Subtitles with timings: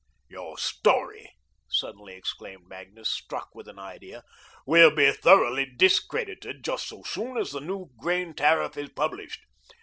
[0.27, 1.31] "Your story,"
[1.69, 4.23] suddenly exclaimed Magnus, struck with an idea,
[4.65, 9.41] "will be thoroughly discredited just so soon as the new grain tariff is published.